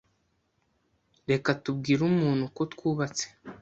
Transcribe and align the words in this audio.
Reka 1.29 1.49
tubwire 1.63 2.01
umuntu 2.11 2.43
ko 2.55 2.61
twubatse. 2.73 3.25